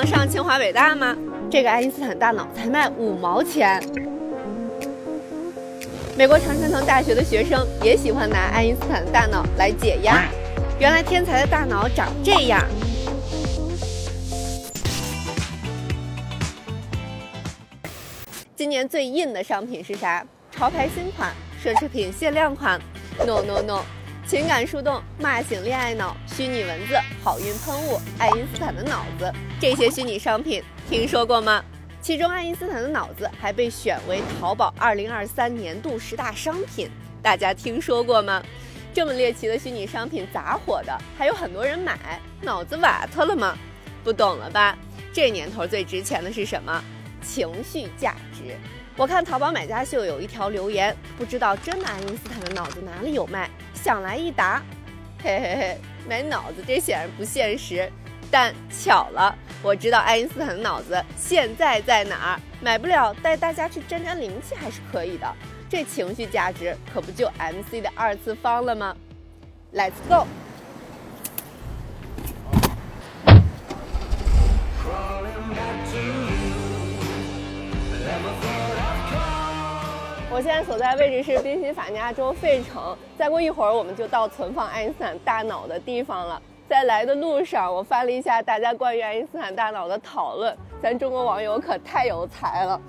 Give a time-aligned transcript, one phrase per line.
[0.00, 1.14] 能上清华北大吗？
[1.50, 3.78] 这个爱因斯坦大脑才卖五毛钱。
[6.16, 10.24] 美国常春藤大学的学生也喜欢拿爱因斯坦大脑来解压。
[10.78, 12.64] 原来天才的大脑长这样。
[18.56, 20.24] 今年最硬的商品是啥？
[20.50, 21.30] 潮牌新款、
[21.62, 22.80] 奢侈品限量款
[23.18, 23.82] ？No No No！
[24.30, 29.28] 情感树洞、骂醒恋爱脑、虚拟文字、好运喷雾、爱因斯坦的脑子，
[29.60, 31.64] 这些虚拟商品听说过吗？
[32.00, 36.88] 其中，爱因斯坦的脑子还被选为淘宝2023年度十大商品，
[37.20, 38.40] 大家听说过吗？
[38.94, 40.96] 这么猎奇的虚拟商品咋火的？
[41.18, 43.58] 还有很多人买，脑子瓦特了吗？
[44.04, 44.78] 不懂了吧？
[45.12, 46.80] 这年头最值钱的是什么？
[47.20, 48.56] 情绪价值。
[49.00, 53.48] 我看淘宝买家秀有一条留言，不知道真的爱因斯坦的脑子哪里有卖？
[53.72, 54.62] 想来一答，
[55.24, 57.90] 嘿嘿嘿，买脑子这显然不现实。
[58.30, 65.26] 但巧了，我知道爱因斯坦的脑子现在在哪儿，买不了，带大家去沾沾灵气还是可以的。
[65.70, 68.94] 这情绪价值可不就 MC 的二次方了吗
[69.72, 70.26] ？Let's go。
[80.40, 86.40] 我现在所在位置是宾夕法尼亚州费城，再过一会儿我们就到存放爱因斯坦大脑的地方了。
[86.66, 92.80] 在来的路上，我翻了一下大家关于爱因斯坦大脑的讨论，咱中国网友可太有才了。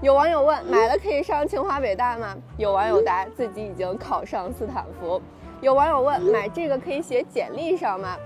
[0.00, 2.34] 有网友问：买了可以上清华北大吗？
[2.56, 5.20] 有网友答：自己已经考上斯坦福。
[5.60, 8.16] 有网友问：买这个可以写简历上吗？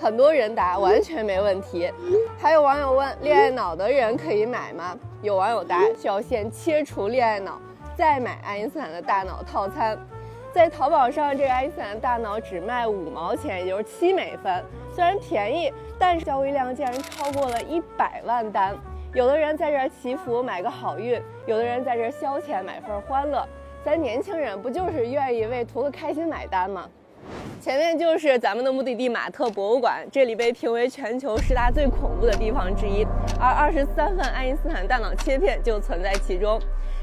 [0.00, 1.88] 很多人答：完全没问题。
[2.40, 4.98] 还有网友问：恋爱脑的人可以买吗？
[5.22, 7.60] 有网友答：需要先切除恋爱脑，
[8.00, 9.94] 再买爱因斯坦的大脑套餐。
[10.54, 14.64] 在淘宝上，这个爱因斯坦的大脑只卖五毛钱，也就是七美分。
[14.90, 18.74] 虽然便宜，但是交易量竟然超过了一百万单。
[19.12, 23.46] 有的人在这儿祈福买个好运，有的人在这儿消遣买份欢乐。
[23.84, 26.88] 咱年轻人不就是愿意为图个开心买单吗？
[27.60, 33.06] 前面就是咱们的目的地马特博物馆，这里被评为全球十大最恐怖的地方之一，
[33.38, 36.58] 而二十三份爱因斯坦大脑切片就存在其中。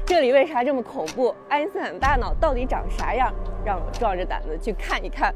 [0.08, 1.34] 这里为啥这么恐怖？
[1.50, 3.30] 爱因斯坦大脑到底长啥样？
[3.62, 5.34] 让我壮着胆子去看一看。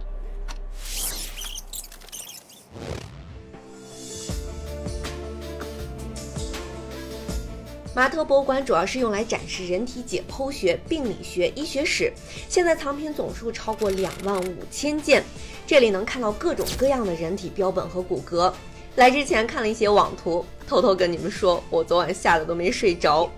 [7.95, 12.11] 马特博物馆主要是用来展示人体解剖学、病理学、医学史，
[12.49, 15.23] 现在藏品总数超过两万五千件。
[15.67, 18.51] 这里能看到各种各样的人体标本和骨骼。
[18.97, 23.31] 来之前看了一些网图，偷偷跟你们说，我昨晚吓得都没睡着。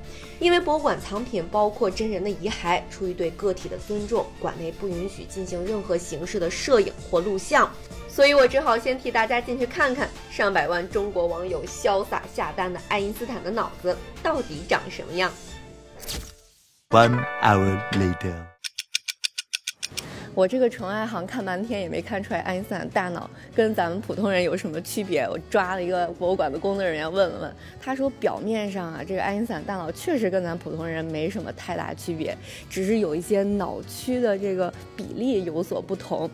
[0.45, 7.67] 因为博物馆藏品包括真人的遗骸，出于对个体的尊重，馆内不允许进行任何形式的摄影或录像，
[8.11, 15.33] 所以我只好先替大家进去看看上百万中国网友潇洒下单的爱因斯坦的脑子到底长什么样。
[16.91, 18.54] One hour later.
[20.35, 25.23] 我这个纯爱行看半天也没看出来爱因斯坦大脑跟咱们普通人有什么区别。
[25.29, 32.37] 我抓了一个博物馆的工作人员问了问，他说表面上啊，这个爱因斯坦大脑确实跟咱普通人没什么太大区别，
[32.69, 36.29] 只是有一些脑区的这个比例有所不同。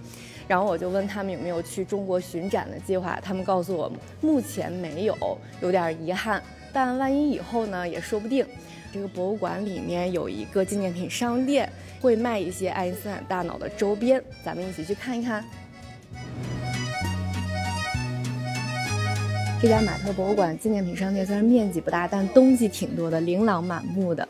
[0.49, 5.15] 然后我就问他们有没有去中国巡展的计划，他们告诉我目前没有，
[5.61, 6.43] 有点遗憾。
[6.73, 8.47] 但万一以后呢，也说不定。
[8.93, 11.71] 这个博物馆里面有一个纪念品商店，
[12.01, 15.45] 会卖一些爱因斯坦大脑的周边，咱们一起去看一看。
[19.63, 24.27] 这家马特博物馆纪念品商店虽然面积不大，但东西挺多的，琳琅满目的。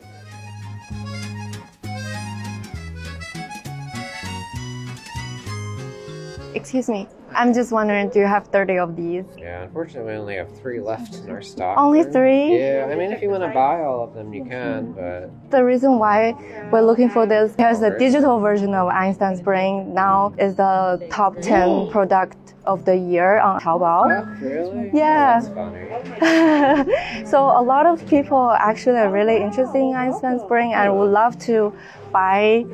[6.60, 7.09] Excuse me.
[7.32, 9.25] I'm just wondering, do you have 30 of these?
[9.38, 11.78] Yeah, unfortunately, we only have three left in our stock.
[11.78, 12.59] Only three?
[12.59, 15.50] Yeah, I mean, if you want to buy all of them, you can, but.
[15.50, 16.32] The reason why
[16.70, 21.40] we're looking for this because the digital version of Einstein's brain now is the top
[21.40, 22.37] 10 product
[22.67, 24.05] of the year on Taobao.
[24.11, 24.90] Oh, really?
[24.93, 25.40] Yeah.
[25.43, 27.25] Oh, that's funny.
[27.26, 31.38] so a lot of people actually are really interested in Einstein's brain and would love
[31.46, 31.73] to
[32.12, 32.67] buy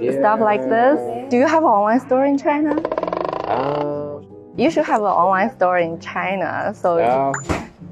[0.00, 0.12] yeah.
[0.12, 1.30] stuff like this.
[1.30, 2.82] Do you have an online store in China?
[3.46, 4.26] Um,
[4.56, 6.74] you should have an online store in China.
[6.74, 6.98] So.
[6.98, 7.32] Uh,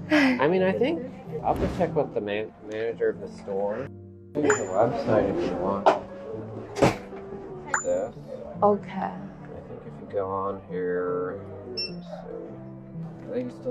[0.10, 1.00] I mean, I think
[1.42, 3.86] I'll have to check with the man- manager of the store.
[4.36, 5.86] Use the website if you want.
[7.82, 8.14] This.
[8.62, 8.98] Okay.
[8.98, 9.12] I
[9.68, 11.40] think if you go on here.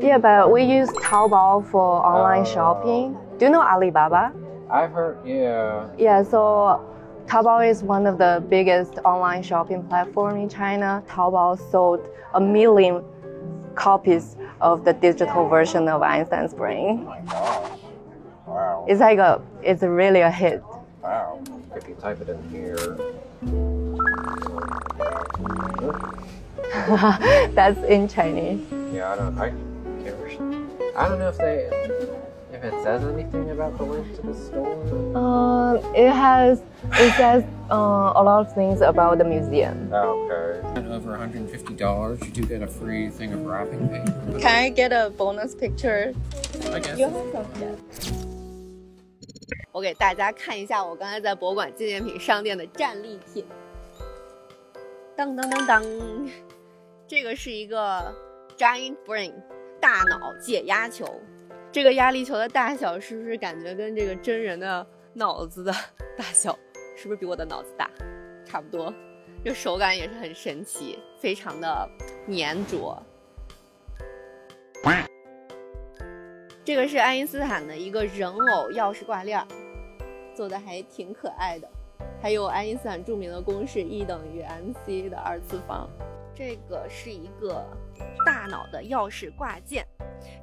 [0.01, 3.17] Yeah, but we use Taobao for online uh, shopping.
[3.37, 4.33] Do you know Alibaba?
[4.69, 5.87] I've heard, yeah.
[5.97, 6.81] Yeah, so
[7.25, 11.03] Taobao is one of the biggest online shopping platform in China.
[11.07, 13.03] Taobao sold a million
[13.75, 17.05] copies of the digital version of Einstein's brain.
[17.07, 17.79] Oh gosh.
[18.45, 18.85] Wow.
[18.87, 20.63] It's like a, it's really a hit.
[21.01, 21.41] Wow.
[21.75, 22.77] If you type it in here.
[27.53, 28.61] That's in Chinese.
[28.93, 29.37] Yeah, I don't.
[29.37, 29.73] I can't.
[30.95, 31.69] I don't know if they
[32.62, 34.78] If it says anything about the link to the store.
[35.14, 36.62] Uh, it has,
[36.94, 39.90] it says uh, a lot of things about the museum.
[39.92, 40.80] Oh, okay.
[40.80, 44.38] And over $150, you do get a free thing of wrapping paper.
[44.40, 46.14] Can I get a bonus picture?
[46.72, 46.98] I guess.
[49.72, 53.44] 我给大家看一下我刚才在博物馆纪念品商店的战利品。
[55.14, 55.84] 当当当当，
[57.06, 58.12] 这个是一个
[58.56, 59.34] Giant Brain
[59.78, 61.06] 大脑解压球。
[61.73, 65.73] 这个压力球的大小是不是感觉跟这个真人的脑子的
[66.15, 66.55] 大小，
[66.95, 67.89] 是不是比我的脑子大？
[68.45, 68.93] 差不多。
[69.43, 71.89] 这手感也是很神奇，非常的
[72.27, 73.01] 粘着。
[76.63, 79.43] 这个是爱因斯坦的一个人偶钥匙挂链，
[80.35, 81.67] 做的还挺可爱的。
[82.21, 85.89] 还有爱因斯坦著名的公式 E 等于 mc 的二次方。
[86.35, 87.65] 这个是一个
[88.23, 89.83] 大脑的钥匙挂件。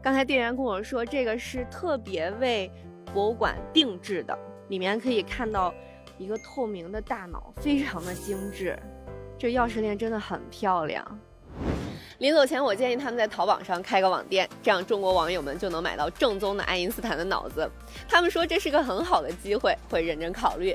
[0.02, 2.70] 刚才店员跟我说，这个是特别为
[3.12, 4.38] 博物馆定制的，
[4.68, 5.74] 里面可以看到
[6.16, 8.78] 一个透明的大脑，非常的精致。
[9.38, 11.06] 这钥匙链真的很漂亮。
[12.16, 17.70] 临走前，我建议他们在淘宝上开个网店，这样中国网友们就能买到正宗的爱因斯坦的脑子。
[18.08, 20.74] 他们说这是个很好的机会，会认真考虑。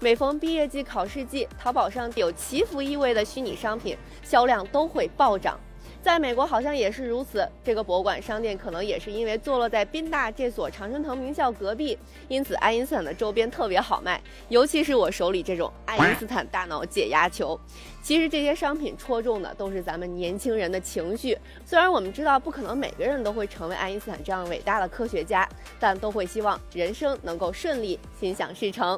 [0.00, 5.58] 每逢毕业季、考试季，淘宝上有祈福意味的虚拟商品销量都会暴涨。
[6.06, 11.98] 在美国好像也是如此，这个博物馆商店可能也是因为坐落在宾大这所常春藤名校隔壁，
[12.28, 17.58] 因此爱因斯坦的周边特别好卖，尤其是我手里这种爱因斯坦大脑解压球。
[18.04, 21.36] 其实这些商品戳中的都是咱们年轻人的情绪。
[21.64, 25.48] 虽然我们知道不可能每个人都会成为爱因斯坦这样伟大的科学家，
[25.80, 28.96] 但都会希望人生能够顺利，心想事成。